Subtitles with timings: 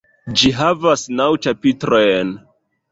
[0.41, 2.35] Ĝi havas naŭ ĉapitrojn.